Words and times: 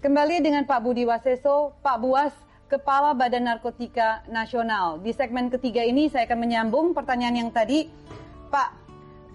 Kembali 0.00 0.40
dengan 0.40 0.64
Pak 0.64 0.80
Budi 0.80 1.04
Waseso, 1.04 1.76
Pak 1.84 2.00
Buas, 2.00 2.32
Kepala 2.72 3.12
Badan 3.12 3.44
Narkotika 3.44 4.24
Nasional. 4.32 4.96
Di 4.96 5.12
segmen 5.12 5.52
ketiga 5.52 5.84
ini 5.84 6.08
saya 6.08 6.24
akan 6.24 6.40
menyambung 6.40 6.96
pertanyaan 6.96 7.36
yang 7.44 7.50
tadi, 7.52 7.84
Pak, 8.48 8.72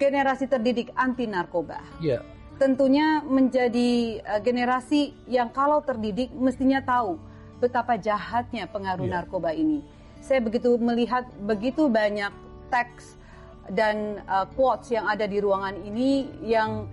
generasi 0.02 0.50
terdidik 0.50 0.90
anti 0.98 1.30
narkoba. 1.30 1.78
Ya. 2.02 2.26
Tentunya 2.58 3.22
menjadi 3.22 4.18
uh, 4.26 4.42
generasi 4.42 5.14
yang 5.30 5.54
kalau 5.54 5.86
terdidik 5.86 6.34
mestinya 6.34 6.82
tahu 6.82 7.22
betapa 7.62 8.02
jahatnya 8.02 8.66
pengaruh 8.66 9.06
Ya. 9.06 9.22
narkoba 9.22 9.54
ini. 9.54 9.86
Saya 10.18 10.42
begitu 10.42 10.82
melihat 10.82 11.30
begitu 11.46 11.94
banyak 11.94 12.34
teks 12.74 13.22
dan 13.70 14.18
uh, 14.26 14.50
quotes 14.58 14.90
yang 14.90 15.06
ada 15.06 15.30
di 15.30 15.38
ruangan 15.38 15.78
ini 15.86 16.26
yang 16.42 16.90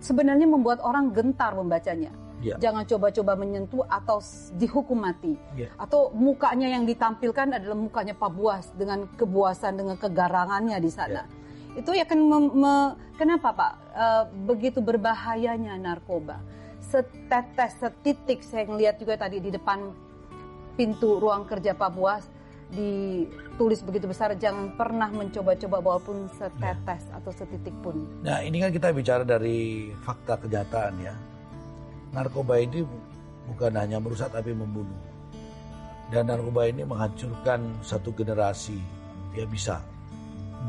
sebenarnya 0.00 0.48
membuat 0.48 0.80
orang 0.80 1.12
gentar 1.12 1.52
membacanya. 1.52 2.23
Ya. 2.44 2.60
Jangan 2.60 2.84
coba-coba 2.84 3.32
menyentuh 3.40 3.88
atau 3.88 4.20
dihukum 4.60 5.00
mati. 5.00 5.32
Ya. 5.56 5.72
Atau 5.80 6.12
mukanya 6.12 6.68
yang 6.68 6.84
ditampilkan 6.84 7.56
adalah 7.56 7.72
mukanya 7.72 8.12
Pak 8.12 8.30
Buas 8.36 8.68
dengan 8.76 9.08
kebuasan, 9.16 9.80
dengan 9.80 9.96
kegarangannya 9.96 10.76
di 10.76 10.90
sana. 10.92 11.24
Itu 11.72 11.96
akan 11.96 12.18
mem- 12.20 12.54
me- 12.54 12.94
kenapa 13.16 13.56
Pak 13.56 13.72
eh, 13.96 14.24
begitu 14.44 14.84
berbahayanya 14.84 15.80
narkoba? 15.80 16.38
Setetes, 16.84 17.80
setitik 17.80 18.44
saya 18.44 18.68
ngelihat 18.68 19.00
juga 19.00 19.16
tadi 19.16 19.40
di 19.40 19.48
depan 19.48 19.90
pintu 20.76 21.16
ruang 21.16 21.48
kerja 21.48 21.72
Pak 21.72 21.90
Buas 21.96 22.28
ditulis 22.74 23.80
begitu 23.86 24.10
besar 24.10 24.34
jangan 24.34 24.74
pernah 24.74 25.06
mencoba-coba 25.12 25.78
walaupun 25.78 26.26
setetes 26.34 27.06
atau 27.14 27.30
setitik 27.30 27.74
pun. 27.80 28.02
Nah 28.26 28.42
ini 28.42 28.58
kan 28.58 28.70
kita 28.74 28.90
bicara 28.90 29.22
dari 29.22 29.94
fakta 30.02 30.40
kenyataan 30.42 30.94
ya. 30.98 31.14
Narkoba 32.14 32.62
ini 32.62 32.86
bukan 33.50 33.74
hanya 33.74 33.98
merusak 33.98 34.30
tapi 34.30 34.54
membunuh. 34.54 35.02
Dan 36.14 36.30
narkoba 36.30 36.70
ini 36.70 36.86
menghancurkan 36.86 37.82
satu 37.82 38.14
generasi. 38.14 38.78
Ya 39.34 39.42
bisa. 39.50 39.82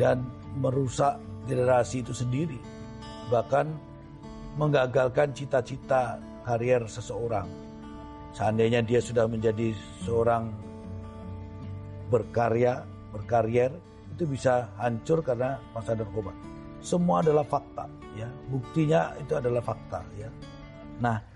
Dan 0.01 0.25
merusak 0.57 1.21
generasi 1.45 2.01
itu 2.01 2.17
sendiri. 2.17 2.57
Bahkan 3.29 3.69
menggagalkan 4.57 5.37
cita-cita 5.37 6.17
karier 6.41 6.81
seseorang. 6.89 7.45
Seandainya 8.33 8.81
dia 8.81 8.99
sudah 8.99 9.29
menjadi 9.29 9.71
seorang 10.03 10.49
berkarya, 12.09 12.83
berkarier, 13.13 13.71
itu 14.15 14.23
bisa 14.27 14.71
hancur 14.79 15.21
karena 15.21 15.61
masa 15.71 15.93
narkoba. 15.93 16.31
Semua 16.79 17.23
adalah 17.23 17.43
fakta, 17.43 17.87
ya. 18.15 18.27
Buktinya 18.51 19.15
itu 19.19 19.33
adalah 19.35 19.63
fakta, 19.63 20.03
ya. 20.19 20.29
Nah, 20.99 21.34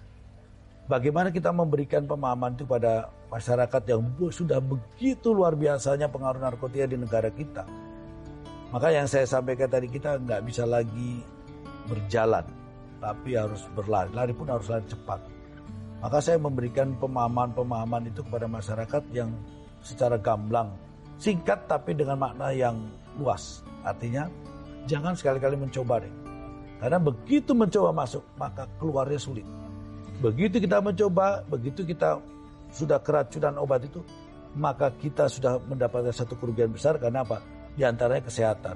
bagaimana 0.90 1.30
kita 1.30 1.54
memberikan 1.54 2.10
pemahaman 2.10 2.58
itu 2.58 2.66
pada 2.66 3.14
masyarakat 3.30 3.82
yang 3.86 4.02
sudah 4.34 4.58
begitu 4.58 5.30
luar 5.30 5.54
biasanya 5.54 6.10
pengaruh 6.10 6.42
narkotika 6.42 6.90
di 6.90 6.98
negara 6.98 7.30
kita. 7.30 7.64
Maka 8.74 8.90
yang 8.90 9.06
saya 9.06 9.30
sampaikan 9.30 9.70
tadi 9.70 9.86
kita 9.86 10.18
nggak 10.18 10.42
bisa 10.42 10.66
lagi 10.66 11.22
berjalan, 11.86 12.46
tapi 12.98 13.38
harus 13.38 13.62
berlari. 13.78 14.10
Lari 14.14 14.34
pun 14.34 14.50
harus 14.50 14.66
lari 14.70 14.86
cepat. 14.90 15.22
Maka 16.02 16.18
saya 16.22 16.42
memberikan 16.42 16.98
pemahaman-pemahaman 16.98 18.10
itu 18.10 18.26
kepada 18.26 18.50
masyarakat 18.50 19.04
yang 19.14 19.30
secara 19.86 20.18
gamblang, 20.18 20.74
singkat 21.22 21.66
tapi 21.70 21.94
dengan 21.94 22.18
makna 22.18 22.50
yang 22.54 22.78
luas. 23.18 23.62
Artinya 23.86 24.30
jangan 24.86 25.14
sekali-kali 25.18 25.58
mencoba 25.58 26.02
deh. 26.02 26.14
Karena 26.80 26.98
begitu 27.02 27.52
mencoba 27.52 27.92
masuk, 27.92 28.24
maka 28.40 28.64
keluarnya 28.80 29.20
sulit. 29.20 29.44
Begitu 30.20 30.60
kita 30.60 30.84
mencoba, 30.84 31.48
begitu 31.48 31.88
kita 31.88 32.20
sudah 32.76 33.00
keracunan 33.00 33.56
obat 33.56 33.88
itu, 33.88 34.04
maka 34.60 34.92
kita 34.92 35.32
sudah 35.32 35.64
mendapatkan 35.64 36.12
satu 36.12 36.36
kerugian 36.36 36.76
besar 36.76 37.00
karena 37.00 37.24
apa? 37.24 37.40
Di 37.72 37.88
antaranya 37.88 38.28
kesehatan. 38.28 38.76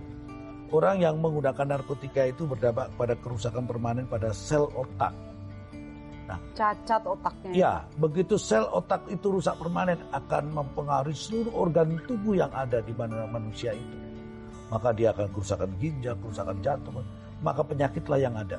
Orang 0.74 1.04
yang 1.04 1.20
menggunakan 1.20 1.78
narkotika 1.78 2.26
itu 2.26 2.48
berdampak 2.48 2.96
pada 2.98 3.14
kerusakan 3.20 3.68
permanen 3.68 4.08
pada 4.08 4.32
sel 4.34 4.66
otak. 4.74 5.14
Cacat 6.58 7.04
otaknya. 7.06 7.52
Ya, 7.52 7.74
begitu 8.00 8.40
sel 8.40 8.66
otak 8.72 9.06
itu 9.12 9.28
rusak 9.28 9.60
permanen 9.60 10.00
akan 10.16 10.50
mempengaruhi 10.50 11.14
seluruh 11.14 11.54
organ 11.54 11.94
tubuh 12.08 12.34
yang 12.40 12.50
ada 12.56 12.82
di 12.82 12.96
mana 12.96 13.28
manusia 13.30 13.76
itu. 13.76 13.98
Maka 14.72 14.96
dia 14.96 15.14
akan 15.14 15.30
kerusakan 15.30 15.70
ginjal, 15.78 16.18
kerusakan 16.18 16.58
jantung, 16.64 17.04
maka 17.44 17.62
penyakitlah 17.62 18.18
yang 18.18 18.34
ada. 18.34 18.58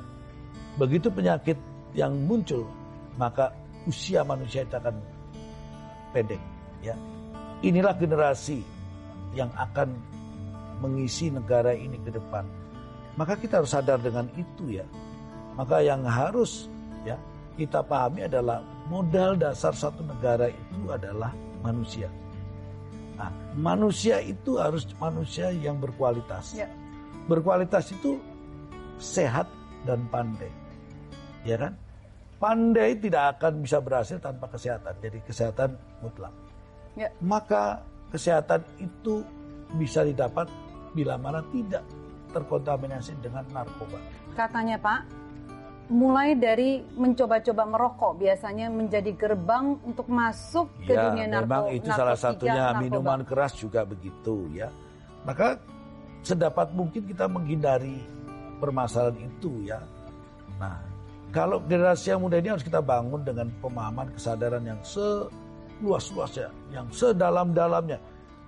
Begitu 0.79 1.11
penyakit 1.11 1.59
yang 1.95 2.13
muncul, 2.27 2.67
maka 3.15 3.55
usia 3.87 4.21
manusia 4.21 4.67
itu 4.67 4.75
akan 4.75 4.99
pendek. 6.11 6.41
Ya, 6.83 6.93
inilah 7.63 7.95
generasi 7.95 8.61
yang 9.33 9.49
akan 9.55 9.95
mengisi 10.83 11.31
negara 11.31 11.71
ini 11.71 11.97
ke 12.03 12.11
depan. 12.11 12.43
Maka 13.15 13.39
kita 13.39 13.63
harus 13.63 13.71
sadar 13.71 13.97
dengan 14.03 14.27
itu 14.35 14.75
ya. 14.75 14.85
Maka 15.55 15.79
yang 15.79 16.03
harus 16.03 16.67
ya 17.07 17.15
kita 17.55 17.79
pahami 17.79 18.27
adalah 18.27 18.59
modal 18.91 19.39
dasar 19.39 19.71
satu 19.71 20.03
negara 20.03 20.51
itu 20.51 20.91
adalah 20.91 21.31
manusia. 21.63 22.11
Nah, 23.15 23.31
manusia 23.55 24.19
itu 24.19 24.59
harus 24.59 24.83
manusia 24.99 25.47
yang 25.55 25.79
berkualitas. 25.79 26.51
Ya. 26.51 26.67
Berkualitas 27.31 27.95
itu 27.95 28.19
sehat 28.99 29.47
dan 29.87 30.03
pandai. 30.11 30.51
Ya 31.47 31.55
kan? 31.55 31.79
Pandai 32.35 32.99
tidak 32.99 33.39
akan 33.39 33.63
bisa 33.63 33.79
berhasil 33.79 34.19
tanpa 34.19 34.51
kesehatan. 34.51 34.93
Jadi 34.99 35.19
kesehatan 35.23 35.69
mutlak. 36.03 36.33
Ya. 36.99 37.11
Maka 37.23 37.83
kesehatan 38.11 38.63
itu 38.79 39.23
bisa 39.75 40.03
didapat 40.03 40.47
bila 40.95 41.19
mana 41.19 41.43
tidak 41.51 41.83
terkontaminasi 42.31 43.15
dengan 43.23 43.43
narkoba. 43.51 43.99
Katanya 44.35 44.75
Pak, 44.79 44.99
mulai 45.91 46.35
dari 46.35 46.83
mencoba-coba 46.95 47.63
merokok 47.63 48.19
biasanya 48.19 48.67
menjadi 48.67 49.11
gerbang 49.15 49.79
untuk 49.85 50.09
masuk 50.11 50.71
ke 50.83 50.91
ya, 50.95 51.11
dunia 51.11 51.25
narko, 51.29 51.47
memang 51.47 51.65
itu 51.71 51.89
salah 51.91 52.17
narkotika, 52.17 52.25
satunya 52.35 52.63
narkoba. 52.71 52.81
minuman 52.83 53.21
keras 53.23 53.53
juga 53.55 53.81
begitu 53.87 54.35
ya. 54.51 54.67
Maka 55.23 55.59
sedapat 56.25 56.73
mungkin 56.73 57.05
kita 57.05 57.29
menghindari 57.29 58.01
permasalahan 58.57 59.19
itu 59.19 59.67
ya. 59.67 59.79
Nah, 60.57 60.94
kalau 61.35 61.59
generasi 61.67 62.15
yang 62.15 62.23
muda 62.23 62.39
ini 62.39 62.47
harus 62.47 62.63
kita 62.63 62.79
bangun 62.79 63.19
dengan 63.27 63.51
pemahaman 63.59 64.07
kesadaran 64.15 64.63
yang 64.63 64.79
seluas-luasnya, 64.87 66.47
yang 66.71 66.87
sedalam-dalamnya. 66.95 67.99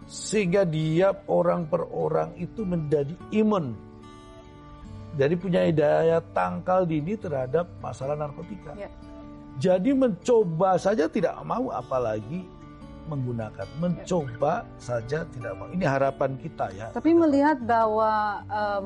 Sehingga 0.08 0.64
dia 0.64 1.12
orang 1.28 1.68
per 1.68 1.84
orang 1.92 2.32
itu 2.40 2.64
menjadi 2.64 3.12
imun. 3.36 3.76
Jadi 5.20 5.36
punya 5.36 5.68
daya 5.68 6.24
tangkal 6.32 6.88
dini 6.88 7.20
terhadap 7.20 7.68
masalah 7.84 8.16
narkotika. 8.16 8.72
Ya. 8.80 8.88
Jadi 9.60 9.92
mencoba 9.92 10.80
saja 10.80 11.12
tidak 11.12 11.36
mau 11.44 11.68
apalagi 11.76 12.48
menggunakan. 13.12 13.68
Mencoba 13.84 14.64
saja 14.80 15.28
tidak 15.28 15.60
mau. 15.60 15.68
Ini 15.76 15.84
harapan 15.84 16.40
kita 16.40 16.72
ya. 16.72 16.88
Tapi 16.96 17.12
melihat 17.12 17.60
bahwa 17.68 18.46
em, 18.48 18.86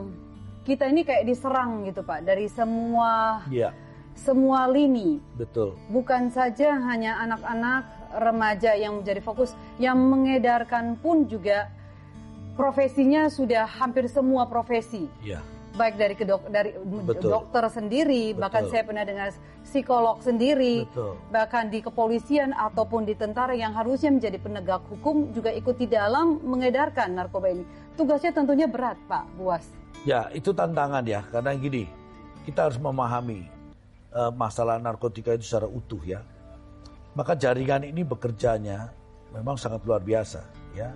kita 0.65 0.89
ini 0.89 1.01
kayak 1.01 1.25
diserang 1.25 1.85
gitu 1.85 2.05
Pak 2.05 2.21
dari 2.21 2.45
semua 2.49 3.41
Iya, 3.49 3.73
semua 4.15 4.69
lini. 4.69 5.17
betul. 5.35 5.75
Bukan 5.89 6.29
saja 6.29 6.77
hanya 6.91 7.17
anak-anak 7.23 7.83
remaja 8.21 8.75
yang 8.75 9.01
menjadi 9.01 9.21
fokus, 9.23 9.55
yang 9.81 9.97
mengedarkan 9.97 10.99
pun 10.99 11.25
juga 11.25 11.71
profesinya 12.59 13.31
sudah 13.31 13.65
hampir 13.65 14.05
semua 14.11 14.45
profesi. 14.47 15.07
Iya. 15.23 15.41
baik 15.71 15.95
dari 15.95 16.15
kedok 16.19 16.51
dari 16.51 16.75
Betul. 17.07 17.31
dokter 17.31 17.63
sendiri 17.71 18.35
Betul. 18.35 18.43
bahkan 18.43 18.63
saya 18.67 18.83
pernah 18.83 19.07
dengar 19.07 19.31
psikolog 19.63 20.19
sendiri 20.19 20.83
Betul. 20.83 21.15
bahkan 21.31 21.71
di 21.71 21.79
kepolisian 21.79 22.51
ataupun 22.51 23.07
di 23.07 23.15
tentara 23.15 23.55
yang 23.55 23.71
harusnya 23.71 24.11
menjadi 24.11 24.35
penegak 24.35 24.83
hukum 24.91 25.31
juga 25.31 25.47
ikut 25.55 25.79
di 25.79 25.87
dalam 25.87 26.43
mengedarkan 26.43 27.15
narkoba 27.15 27.55
ini 27.55 27.63
tugasnya 27.95 28.35
tentunya 28.35 28.67
berat 28.67 28.99
Pak 29.07 29.23
Buas 29.39 29.63
Ya, 30.01 30.33
itu 30.33 30.49
tantangan 30.49 31.05
ya. 31.05 31.21
Karena 31.29 31.53
gini, 31.53 31.85
kita 32.49 32.69
harus 32.69 32.81
memahami 32.81 33.45
masalah 34.35 34.75
narkotika 34.75 35.31
itu 35.35 35.47
secara 35.47 35.71
utuh 35.71 36.01
ya. 36.03 36.19
Maka 37.15 37.35
jaringan 37.35 37.87
ini 37.87 38.03
bekerjanya 38.03 38.91
memang 39.31 39.55
sangat 39.55 39.83
luar 39.87 40.03
biasa 40.03 40.41
ya. 40.75 40.91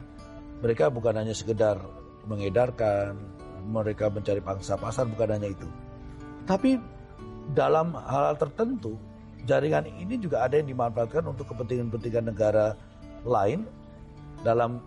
Mereka 0.59 0.91
bukan 0.91 1.19
hanya 1.19 1.35
sekedar 1.35 1.79
mengedarkan, 2.27 3.15
mereka 3.67 4.07
mencari 4.07 4.39
pangsa 4.39 4.75
pasar 4.79 5.07
bukan 5.07 5.35
hanya 5.35 5.51
itu. 5.51 5.67
Tapi 6.45 6.79
dalam 7.51 7.93
hal 7.93 8.35
tertentu 8.39 8.97
jaringan 9.45 9.85
ini 9.85 10.17
juga 10.17 10.45
ada 10.45 10.57
yang 10.57 10.69
dimanfaatkan 10.69 11.23
untuk 11.29 11.45
kepentingan-kepentingan 11.53 12.25
negara 12.33 12.73
lain 13.25 13.65
dalam 14.41 14.81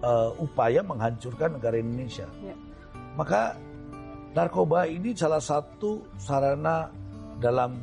eh, 0.00 0.30
upaya 0.40 0.80
menghancurkan 0.80 1.60
negara 1.60 1.76
Indonesia. 1.76 2.28
Ya. 2.40 2.56
Maka 3.16 3.56
narkoba 4.32 4.88
ini 4.88 5.12
salah 5.12 5.42
satu 5.42 6.06
sarana 6.16 6.88
dalam 7.40 7.80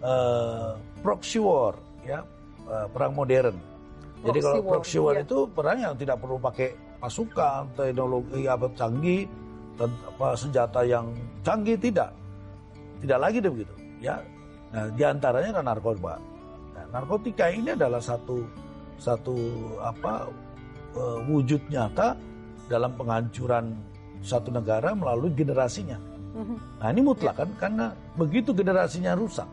eh, 0.00 0.72
proxy 1.02 1.42
war, 1.42 1.74
ya 2.06 2.22
uh, 2.66 2.86
perang 2.90 3.12
modern. 3.12 3.56
Jadi 4.22 4.38
Proxy 4.38 4.46
kalau 4.46 4.62
war, 4.62 4.72
proxy 4.78 4.98
war 5.02 5.14
iya. 5.18 5.26
itu 5.26 5.38
perang 5.50 5.78
yang 5.82 5.94
tidak 5.98 6.16
perlu 6.22 6.38
pakai 6.38 6.68
pasukan, 7.02 7.66
teknologi 7.74 8.46
apa 8.46 8.70
canggih, 8.78 9.26
dan 9.74 9.90
apa 10.06 10.38
senjata 10.38 10.80
yang 10.86 11.10
canggih 11.42 11.74
tidak, 11.74 12.14
tidak 13.02 13.18
lagi 13.18 13.42
deh 13.42 13.50
begitu, 13.50 13.74
ya. 13.98 14.22
Nah, 14.72 14.86
di 14.94 15.02
antaranya 15.02 15.58
adalah 15.58 15.66
narkoba. 15.74 16.14
Nah, 16.72 16.84
narkotika 16.94 17.50
ini 17.50 17.74
adalah 17.74 18.00
satu 18.00 18.46
satu 19.02 19.34
apa 19.82 20.30
eh, 20.94 21.18
wujud 21.26 21.66
nyata 21.66 22.14
dalam 22.70 22.94
penghancuran 22.94 23.74
satu 24.22 24.54
negara 24.54 24.94
melalui 24.94 25.34
generasinya. 25.34 26.11
Nah 26.80 26.88
ini 26.88 27.00
mutlak 27.04 27.36
kan 27.36 27.48
karena 27.60 27.86
begitu 28.16 28.56
generasinya 28.56 29.12
rusak. 29.12 29.46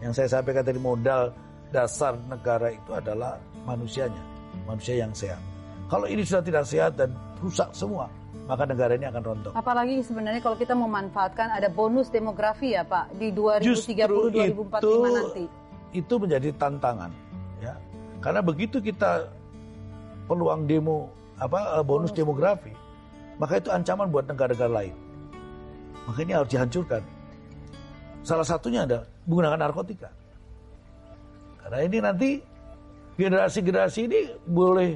Yang 0.00 0.12
saya 0.16 0.28
sampaikan 0.40 0.64
tadi 0.64 0.80
modal 0.80 1.34
dasar 1.70 2.16
negara 2.26 2.72
itu 2.72 2.90
adalah 2.94 3.36
manusianya, 3.66 4.22
manusia 4.64 4.96
yang 4.96 5.12
sehat. 5.12 5.42
Kalau 5.90 6.06
ini 6.06 6.22
sudah 6.22 6.40
tidak 6.40 6.64
sehat 6.64 6.94
dan 6.94 7.10
rusak 7.42 7.68
semua, 7.74 8.06
maka 8.46 8.62
negara 8.64 8.94
ini 8.94 9.10
akan 9.10 9.22
rontok. 9.22 9.52
Apalagi 9.52 10.00
sebenarnya 10.00 10.38
kalau 10.38 10.54
kita 10.54 10.72
memanfaatkan 10.72 11.50
ada 11.50 11.66
bonus 11.66 12.08
demografi 12.08 12.78
ya 12.78 12.86
Pak 12.86 13.12
di 13.18 13.34
2030 13.34 13.66
Justru 13.66 14.16
2045 14.30 14.78
itu 14.78 14.90
nanti. 15.10 15.44
itu 15.90 16.14
menjadi 16.16 16.48
tantangan, 16.54 17.10
ya. 17.58 17.74
Karena 18.22 18.40
begitu 18.40 18.78
kita 18.78 19.26
peluang 20.30 20.64
demo 20.64 21.10
apa 21.36 21.82
eh, 21.82 21.84
bonus 21.84 22.14
Bonus. 22.14 22.16
demografi, 22.16 22.72
maka 23.36 23.58
itu 23.58 23.68
ancaman 23.74 24.08
buat 24.08 24.30
negara-negara 24.30 24.70
lain. 24.70 24.94
Maka 26.08 26.18
ini 26.24 26.32
harus 26.32 26.50
dihancurkan. 26.50 27.02
Salah 28.20 28.44
satunya 28.44 28.84
ada 28.84 29.08
menggunakan 29.24 29.58
narkotika. 29.60 30.10
Karena 31.60 31.78
ini 31.84 31.98
nanti 32.00 32.30
generasi-generasi 33.16 34.00
ini 34.08 34.20
boleh 34.48 34.90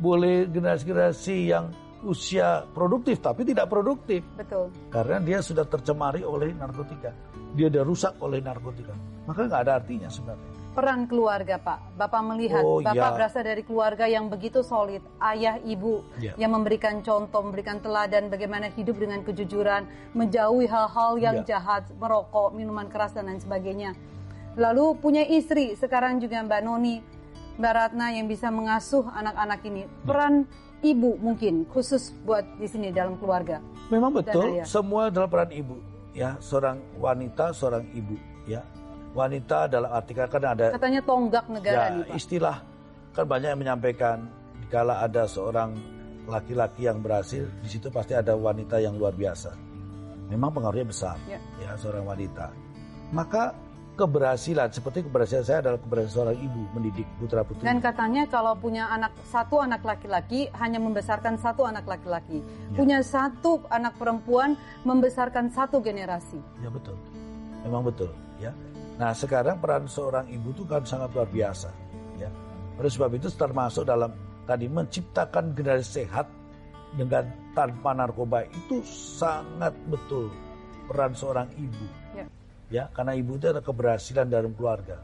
boleh 0.00 0.48
generasi-generasi 0.48 1.36
yang 1.52 1.68
usia 2.00 2.64
produktif 2.72 3.20
tapi 3.20 3.44
tidak 3.44 3.68
produktif 3.68 4.24
Betul. 4.32 4.72
karena 4.88 5.20
dia 5.20 5.38
sudah 5.44 5.68
tercemari 5.68 6.24
oleh 6.24 6.56
narkotika. 6.56 7.12
Dia 7.52 7.68
sudah 7.68 7.84
rusak 7.84 8.14
oleh 8.24 8.40
narkotika. 8.40 8.96
Maka 9.28 9.44
nggak 9.44 9.62
ada 9.68 9.72
artinya 9.80 10.08
sebenarnya. 10.08 10.59
Peran 10.70 11.10
keluarga 11.10 11.58
Pak, 11.58 11.98
Bapak 11.98 12.22
melihat 12.30 12.62
Oh, 12.62 12.78
Bapak 12.78 12.94
iya. 12.94 13.10
berasal 13.10 13.42
dari 13.42 13.66
keluarga 13.66 14.06
yang 14.06 14.30
begitu 14.30 14.62
solid, 14.62 15.02
ayah 15.18 15.58
ibu 15.66 16.06
Iya. 16.22 16.38
yang 16.38 16.54
memberikan 16.54 17.02
contoh, 17.02 17.42
memberikan 17.42 17.82
teladan 17.82 18.30
bagaimana 18.30 18.70
hidup 18.70 18.94
dengan 19.02 19.26
kejujuran, 19.26 19.90
menjauhi 20.14 20.70
hal-hal 20.70 21.18
yang 21.18 21.42
Iya. 21.42 21.58
jahat, 21.58 21.90
merokok, 21.98 22.54
minuman 22.54 22.86
keras 22.86 23.18
dan 23.18 23.26
lain 23.26 23.42
sebagainya. 23.42 23.98
Lalu 24.54 24.94
punya 25.02 25.26
istri, 25.26 25.74
sekarang 25.74 26.22
juga 26.22 26.38
Mbak 26.46 26.62
Noni, 26.62 27.02
Mbak 27.58 27.72
Ratna 27.74 28.14
yang 28.14 28.30
bisa 28.30 28.46
mengasuh 28.54 29.10
anak-anak 29.10 29.60
ini. 29.66 29.90
Peran 30.06 30.46
ibu 30.86 31.18
mungkin 31.18 31.66
khusus 31.66 32.14
buat 32.22 32.46
di 32.62 32.70
sini 32.70 32.94
dalam 32.94 33.18
keluarga. 33.18 33.58
Memang 33.90 34.14
betul, 34.14 34.62
semua 34.62 35.10
adalah 35.10 35.26
peran 35.26 35.50
ibu. 35.50 35.82
Ya, 36.14 36.38
seorang 36.38 36.78
wanita, 36.98 37.50
seorang 37.50 37.90
ibu. 37.90 38.14
Ya, 38.46 38.62
wanita 39.10 39.66
dalam 39.66 39.90
arti 39.90 40.12
kan 40.14 40.28
ada 40.30 40.70
Katanya 40.74 41.02
tonggak 41.02 41.44
negara 41.50 41.90
ya, 41.90 41.94
nih 41.98 42.04
Pak. 42.06 42.16
istilah 42.16 42.56
kan 43.10 43.24
banyak 43.26 43.48
yang 43.52 43.60
menyampaikan 43.60 44.16
kala 44.70 45.02
ada 45.02 45.26
seorang 45.26 45.74
laki-laki 46.30 46.86
yang 46.86 47.02
berhasil, 47.02 47.42
di 47.58 47.66
situ 47.66 47.90
pasti 47.90 48.14
ada 48.14 48.38
wanita 48.38 48.78
yang 48.78 48.94
luar 48.94 49.10
biasa. 49.10 49.50
Memang 50.30 50.54
pengaruhnya 50.54 50.86
besar, 50.86 51.18
Ya. 51.26 51.42
ya 51.58 51.74
seorang 51.74 52.06
wanita. 52.06 52.54
Maka 53.10 53.50
keberhasilan 53.98 54.70
seperti 54.70 55.02
keberhasilan 55.10 55.42
saya 55.42 55.58
adalah 55.58 55.82
keberhasilan 55.82 56.14
seorang 56.30 56.38
ibu 56.38 56.60
mendidik 56.70 57.02
putra 57.18 57.42
putri. 57.42 57.66
Dan 57.66 57.82
katanya 57.82 58.30
kalau 58.30 58.54
punya 58.54 58.86
anak 58.88 59.10
satu 59.26 59.58
anak 59.58 59.82
laki-laki 59.82 60.46
hanya 60.54 60.78
membesarkan 60.78 61.34
satu 61.34 61.66
anak 61.66 61.82
laki-laki. 61.84 62.46
Ya. 62.70 62.78
Punya 62.78 62.98
satu 63.02 63.58
anak 63.66 63.98
perempuan 63.98 64.54
membesarkan 64.86 65.50
satu 65.50 65.82
generasi. 65.82 66.38
Ya 66.62 66.70
betul, 66.70 66.94
memang 67.66 67.82
betul. 67.82 68.14
Ya. 68.38 68.54
Nah 69.00 69.16
sekarang 69.16 69.56
peran 69.64 69.88
seorang 69.88 70.28
ibu 70.28 70.52
itu 70.52 70.68
kan 70.68 70.84
sangat 70.84 71.08
luar 71.16 71.24
biasa. 71.32 71.72
Ya. 72.20 72.28
Oleh 72.76 72.92
sebab 72.92 73.16
itu 73.16 73.32
termasuk 73.32 73.88
dalam 73.88 74.12
tadi 74.44 74.68
menciptakan 74.68 75.56
generasi 75.56 76.04
sehat 76.04 76.28
dengan 76.92 77.24
tanpa 77.56 77.96
narkoba 77.96 78.44
itu 78.44 78.84
sangat 78.84 79.72
betul 79.88 80.28
peran 80.84 81.16
seorang 81.16 81.48
ibu. 81.56 81.86
Ya. 82.12 82.24
Ya, 82.70 82.84
karena 82.92 83.16
ibu 83.16 83.40
itu 83.40 83.48
adalah 83.48 83.64
keberhasilan 83.64 84.28
dalam 84.28 84.52
keluarga. 84.52 85.00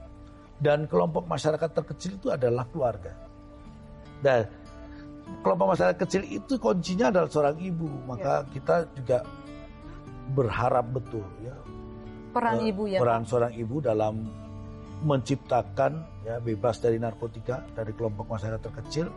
Dan 0.60 0.84
kelompok 0.84 1.24
masyarakat 1.24 1.70
terkecil 1.72 2.20
itu 2.20 2.28
adalah 2.28 2.68
keluarga. 2.68 3.16
Dan 4.20 4.44
kelompok 5.40 5.72
masyarakat 5.72 5.98
kecil 6.04 6.22
itu 6.28 6.60
kuncinya 6.60 7.08
adalah 7.08 7.32
seorang 7.32 7.56
ibu. 7.64 7.88
Maka 8.04 8.44
kita 8.52 8.92
juga 8.92 9.24
berharap 10.36 10.84
betul 10.90 11.24
ya 11.40 11.54
Peran 12.36 12.60
ibu 12.60 12.82
ya. 12.84 12.98
peran 13.00 13.22
seorang 13.24 13.52
ibu 13.56 13.76
dalam 13.80 14.14
menciptakan 15.04 15.92
ya 16.24 16.40
bebas 16.40 16.80
dari 16.80 16.96
narkotika 16.96 17.64
dari 17.76 17.92
kelompok 17.92 18.28
masyarakat 18.32 18.60
terkecil 18.64 19.08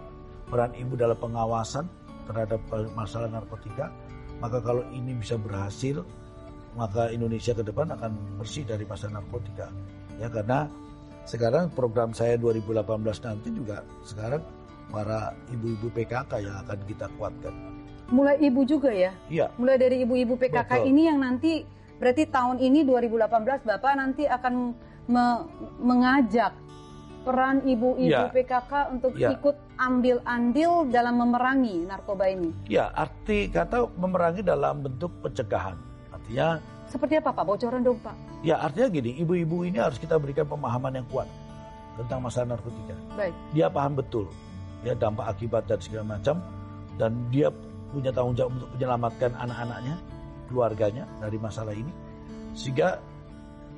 peran 0.48 0.76
ibu 0.76 0.96
dalam 1.00 1.16
pengawasan 1.16 1.88
terhadap 2.28 2.60
masalah 2.96 3.32
narkotika 3.32 3.92
maka 4.40 4.60
kalau 4.60 4.84
ini 4.92 5.16
bisa 5.16 5.36
berhasil 5.40 6.04
maka 6.78 7.10
Indonesia 7.10 7.56
ke 7.56 7.64
depan 7.66 7.92
akan 7.96 8.12
bersih 8.38 8.64
dari 8.68 8.84
masalah 8.84 9.24
narkotika 9.24 9.72
ya 10.20 10.28
karena 10.28 10.68
sekarang 11.24 11.72
program 11.72 12.12
saya 12.12 12.36
2018 12.40 12.86
nanti 13.26 13.50
juga 13.54 13.84
sekarang 14.04 14.42
para 14.90 15.32
ibu-ibu 15.54 15.88
PKK 15.94 16.32
yang 16.42 16.56
akan 16.66 16.80
kita 16.90 17.06
kuatkan 17.16 17.54
Mulai 18.10 18.42
ibu 18.42 18.66
juga 18.66 18.90
ya. 18.90 19.14
iya 19.30 19.54
Mulai 19.62 19.78
dari 19.78 20.02
ibu-ibu 20.02 20.34
PKK 20.34 20.82
Betul. 20.82 20.90
ini 20.90 21.02
yang 21.06 21.22
nanti 21.22 21.62
berarti 22.00 22.24
tahun 22.26 22.58
ini 22.58 22.82
2018 22.82 23.30
Bapak 23.62 23.94
nanti 23.94 24.24
akan 24.26 24.74
me- 25.06 25.44
mengajak 25.78 26.56
peran 27.20 27.60
ibu-ibu 27.62 28.08
Ya. 28.08 28.32
PKK 28.32 28.72
untuk 28.90 29.12
Ya. 29.14 29.30
ikut 29.30 29.54
ambil 29.78 30.24
andil 30.24 30.88
dalam 30.88 31.20
memerangi 31.20 31.84
narkoba 31.84 32.26
ini. 32.26 32.56
ya 32.66 32.90
arti 32.90 33.48
kata 33.48 33.92
memerangi 33.94 34.42
dalam 34.42 34.82
bentuk 34.82 35.12
pencegahan 35.22 35.76
artinya 36.10 36.58
Seperti 36.90 37.22
apa 37.22 37.30
Pak? 37.30 37.46
Bocoran 37.46 37.86
dong 37.86 38.02
Pak. 38.02 38.18
Ya 38.42 38.58
artinya 38.58 38.90
gini, 38.90 39.14
ibu-ibu 39.14 39.62
ini 39.62 39.78
harus 39.78 40.02
kita 40.02 40.18
berikan 40.18 40.42
pemahaman 40.44 40.90
yang 40.92 41.06
kuat 41.06 41.30
tentang 41.96 42.18
masalah 42.20 42.58
narkotika. 42.58 42.98
Baik. 43.14 43.30
Dia 43.54 43.70
paham 43.70 43.94
betul 43.94 44.26
ya 44.82 44.98
dampak 44.98 45.30
akibat 45.30 45.70
dan 45.70 45.78
segala 45.78 46.18
macam 46.18 46.42
dan 46.98 47.14
dia 47.30 47.54
punya 47.94 48.10
tanggung 48.10 48.34
jawab 48.34 48.58
untuk 48.58 48.70
menyelamatkan 48.74 49.32
anak-anaknya, 49.38 49.96
keluarganya 50.50 51.06
dari 51.22 51.38
masalah 51.38 51.72
ini. 51.72 51.94
Sehingga 52.52 52.98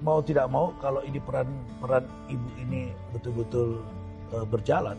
mau 0.01 0.23
tidak 0.23 0.49
mau 0.49 0.73
kalau 0.79 1.03
ini 1.03 1.19
peran 1.19 1.45
peran 1.77 2.01
ibu 2.25 2.49
ini 2.57 2.89
betul-betul 3.11 3.83
eh, 4.33 4.45
berjalan, 4.47 4.97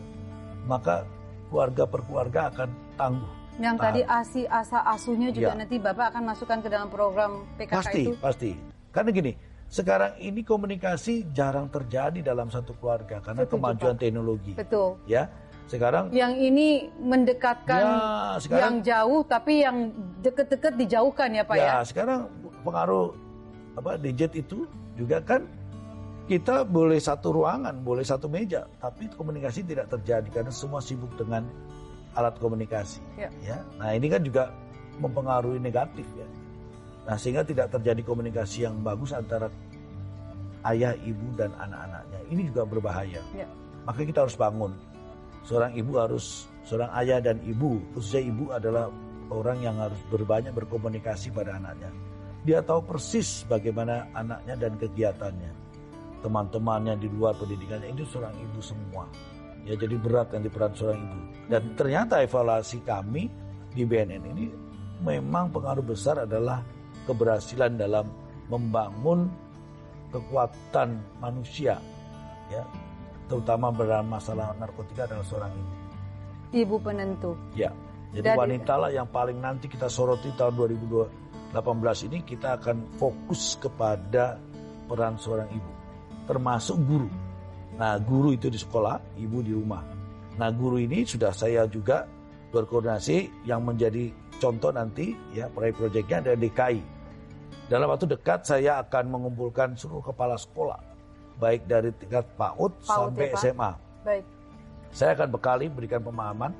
maka 0.63 1.03
keluarga 1.49 1.83
per 1.83 2.01
keluarga 2.07 2.41
akan 2.49 2.69
tangguh. 2.95 3.31
Yang 3.53 3.75
Paham. 3.77 3.85
tadi 3.85 4.01
asi 4.01 4.41
asa 4.49 4.79
asuhnya 4.81 5.29
juga 5.29 5.53
Ya. 5.53 5.59
nanti 5.59 5.77
Bapak 5.77 6.09
akan 6.09 6.23
masukkan 6.25 6.57
ke 6.57 6.69
dalam 6.69 6.89
program 6.89 7.45
PKK 7.53 7.73
Pasti, 7.77 8.01
itu. 8.01 8.11
pasti. 8.17 8.51
Karena 8.89 9.09
gini, 9.13 9.31
sekarang 9.69 10.17
ini 10.17 10.41
komunikasi 10.41 11.29
jarang 11.29 11.69
terjadi 11.69 12.21
dalam 12.25 12.49
satu 12.49 12.73
keluarga 12.77 13.21
karena 13.21 13.45
Setuju, 13.45 13.53
kemajuan 13.53 13.93
Pak. 13.93 14.01
teknologi. 14.01 14.51
Betul. 14.57 14.97
Ya, 15.05 15.29
sekarang 15.67 16.11
Yang 16.11 16.33
ini 16.43 16.67
mendekatkan 16.99 17.81
ya 17.81 17.91
yang 17.91 18.41
sekarang 18.43 18.75
jauh 18.83 19.21
tapi 19.25 19.53
yang 19.63 19.77
deket-deket 20.21 20.73
dijauhkan 20.75 21.29
ya 21.33 21.43
Pak 21.47 21.55
ya. 21.55 21.65
ya 21.65 21.77
sekarang 21.87 22.27
pengaruh 22.61 23.15
apa 23.73 23.97
gadget 23.97 24.37
itu 24.37 24.69
juga 24.93 25.17
kan 25.23 25.49
kita 26.23 26.63
boleh 26.63 27.03
satu 27.03 27.35
ruangan, 27.35 27.83
boleh 27.83 28.05
satu 28.07 28.31
meja, 28.31 28.63
tapi 28.79 29.11
komunikasi 29.11 29.67
tidak 29.67 29.91
terjadi 29.91 30.39
karena 30.39 30.51
semua 30.55 30.79
sibuk 30.79 31.11
dengan 31.19 31.43
alat 32.15 32.39
komunikasi. 32.39 33.03
Ya. 33.19 33.27
Ya, 33.43 33.59
nah 33.75 33.91
ini 33.91 34.07
kan 34.07 34.23
juga 34.23 34.55
mempengaruhi 35.03 35.59
negatif 35.59 36.07
ya. 36.15 36.27
Nah 37.03 37.19
sehingga 37.19 37.43
tidak 37.43 37.75
terjadi 37.75 37.99
komunikasi 38.07 38.63
yang 38.63 38.79
bagus 38.79 39.11
antara 39.11 39.51
ayah, 40.71 40.95
ibu 41.03 41.27
dan 41.35 41.51
anak-anaknya. 41.59 42.19
Ini 42.31 42.41
juga 42.47 42.61
berbahaya. 42.63 43.19
Ya. 43.35 43.47
Maka 43.83 44.07
kita 44.07 44.23
harus 44.23 44.39
bangun. 44.39 44.71
Seorang 45.43 45.75
ibu 45.75 45.99
harus, 45.99 46.47
seorang 46.63 46.91
ayah 47.03 47.19
dan 47.19 47.43
ibu, 47.43 47.79
khususnya 47.91 48.23
ibu 48.31 48.45
adalah 48.55 48.87
orang 49.27 49.59
yang 49.59 49.75
harus 49.79 49.99
berbanyak 50.07 50.55
berkomunikasi 50.55 51.31
pada 51.35 51.59
anaknya. 51.59 51.91
Dia 52.43 52.59
tahu 52.59 52.83
persis 52.83 53.47
bagaimana 53.47 54.11
anaknya 54.11 54.55
dan 54.67 54.75
kegiatannya. 54.75 55.51
Teman-temannya 56.23 56.95
di 56.99 57.07
luar 57.11 57.35
pendidikannya 57.35 57.91
itu 57.91 58.07
seorang 58.07 58.35
ibu 58.39 58.59
semua. 58.63 59.03
Ya 59.63 59.75
jadi 59.79 59.95
berat 59.95 60.35
yang 60.35 60.43
diperan 60.43 60.71
seorang 60.75 60.99
ibu. 60.99 61.19
Dan 61.47 61.61
ternyata 61.75 62.19
evaluasi 62.23 62.83
kami 62.83 63.27
di 63.71 63.83
BNN 63.83 64.23
ini 64.35 64.45
memang 65.03 65.51
pengaruh 65.51 65.83
besar 65.83 66.23
adalah 66.23 66.63
keberhasilan 67.07 67.75
dalam 67.75 68.07
membangun 68.47 69.27
kekuatan 70.11 70.99
manusia 71.19 71.79
ya, 72.51 72.63
terutama 73.27 73.71
dalam 73.73 74.07
masalah 74.07 74.55
narkotika 74.59 75.07
adalah 75.07 75.25
seorang 75.25 75.51
ibu. 75.53 75.73
Ibu 76.53 76.75
penentu. 76.85 77.31
Ya, 77.57 77.73
jadi 78.13 78.33
Dari- 78.33 78.39
wanita 78.39 78.73
lah 78.77 78.89
yang 78.93 79.09
paling 79.09 79.41
nanti 79.41 79.65
kita 79.65 79.89
soroti 79.89 80.29
tahun 80.37 80.53
2018 80.53 82.05
ini 82.05 82.21
kita 82.21 82.61
akan 82.61 82.97
fokus 83.01 83.57
kepada 83.57 84.37
peran 84.85 85.17
seorang 85.17 85.49
ibu, 85.49 85.71
termasuk 86.29 86.77
guru. 86.85 87.09
Nah, 87.73 87.97
guru 87.97 88.37
itu 88.37 88.53
di 88.53 88.59
sekolah, 88.61 89.17
ibu 89.17 89.41
di 89.41 89.49
rumah. 89.49 89.81
Nah, 90.37 90.49
guru 90.53 90.77
ini 90.77 91.01
sudah 91.01 91.33
saya 91.33 91.65
juga 91.65 92.05
berkoordinasi 92.53 93.49
yang 93.49 93.65
menjadi 93.65 94.13
contoh 94.37 94.69
nanti 94.69 95.17
ya 95.33 95.49
proyek-proyeknya 95.49 96.17
ada 96.21 96.33
DKI. 96.37 96.81
Dalam 97.65 97.89
waktu 97.89 98.05
dekat 98.13 98.45
saya 98.45 98.77
akan 98.85 99.09
mengumpulkan 99.09 99.73
seluruh 99.73 100.05
kepala 100.05 100.37
sekolah, 100.37 100.92
baik 101.37 101.65
dari 101.65 101.89
tingkat 101.97 102.25
PAUD, 102.37 102.71
PAUD 102.83 103.13
sampai 103.13 103.25
ya, 103.25 103.33
Pak? 103.33 103.41
SMA. 103.41 103.71
Baik. 104.03 104.23
Saya 104.93 105.09
akan 105.17 105.27
bekali 105.33 105.65
berikan 105.69 106.01
pemahaman 106.05 106.51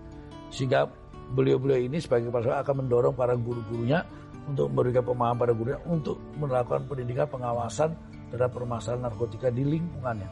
sehingga 0.50 0.90
beliau-beliau 1.34 1.82
ini 1.82 1.98
sebagai 2.02 2.30
kepala 2.30 2.44
sekolah 2.46 2.62
akan 2.66 2.76
mendorong 2.86 3.14
para 3.14 3.34
guru-gurunya 3.38 4.06
untuk 4.50 4.68
memberikan 4.74 5.04
pemahaman 5.06 5.38
pada 5.40 5.54
gurunya 5.56 5.80
untuk 5.88 6.18
melakukan 6.36 6.84
pendidikan 6.90 7.28
pengawasan 7.30 7.90
terhadap 8.34 8.52
permasalahan 8.54 9.08
narkotika 9.08 9.54
di 9.54 9.64
lingkungannya 9.64 10.30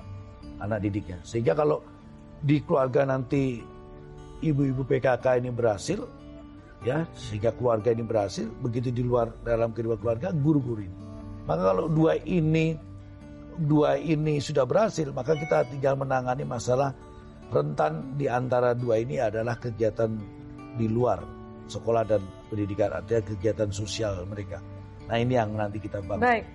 anak 0.62 0.80
didiknya. 0.84 1.22
Sehingga 1.22 1.54
kalau 1.54 1.82
di 2.42 2.62
keluarga 2.66 3.06
nanti 3.06 3.62
ibu-ibu 4.42 4.82
PKK 4.86 5.42
ini 5.42 5.50
berhasil 5.54 6.02
ya 6.82 7.06
sehingga 7.14 7.54
keluarga 7.54 7.94
ini 7.94 8.02
berhasil 8.02 8.50
begitu 8.62 8.90
di 8.90 9.06
luar 9.06 9.30
dalam 9.46 9.70
kehidupan 9.70 10.02
keluarga 10.02 10.34
guru-guru 10.34 10.82
ini. 10.82 10.98
Maka 11.46 11.62
kalau 11.74 11.86
dua 11.90 12.18
ini 12.26 12.78
dua 13.62 13.98
ini 14.02 14.42
sudah 14.42 14.66
berhasil 14.66 15.06
maka 15.14 15.38
kita 15.38 15.70
tinggal 15.70 15.94
menangani 15.94 16.44
masalah 16.44 16.98
rentan 17.52 18.16
di 18.16 18.26
antara 18.26 18.74
dua 18.74 19.04
ini 19.04 19.20
adalah 19.20 19.60
kegiatan 19.60 20.16
di 20.80 20.88
luar 20.88 21.22
sekolah 21.68 22.04
dan 22.08 22.24
pendidikan 22.48 22.92
artinya 22.92 23.24
kegiatan 23.24 23.70
sosial 23.72 24.24
mereka. 24.28 24.60
Nah 25.08 25.20
ini 25.20 25.36
yang 25.36 25.56
nanti 25.56 25.80
kita 25.80 26.04
bangun. 26.04 26.24
Baik. 26.24 26.46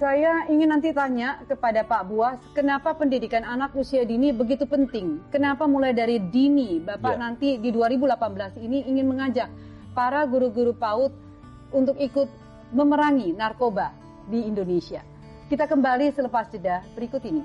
Saya 0.00 0.48
ingin 0.50 0.72
nanti 0.72 0.90
tanya 0.90 1.44
kepada 1.46 1.86
Pak 1.86 2.02
Buas, 2.10 2.40
kenapa 2.56 2.96
pendidikan 2.96 3.46
anak 3.46 3.76
usia 3.76 4.02
dini 4.02 4.34
begitu 4.34 4.66
penting? 4.66 5.22
Kenapa 5.30 5.68
mulai 5.68 5.94
dari 5.94 6.18
dini 6.18 6.82
Bapak 6.82 7.14
Ya. 7.14 7.20
nanti 7.28 7.60
di 7.60 7.70
2018 7.70 8.58
ini 8.58 8.82
ingin 8.88 9.06
mengajak 9.06 9.46
para 9.94 10.26
guru-guru 10.26 10.74
PAUD 10.74 11.12
untuk 11.70 11.94
ikut 12.02 12.26
memerangi 12.74 13.36
narkoba 13.36 13.94
di 14.26 14.42
Indonesia? 14.42 15.11
Kita 15.52 15.68
kembali 15.68 16.16
selepas 16.16 16.48
jeda 16.48 16.80
berikut 16.96 17.20
ini. 17.28 17.44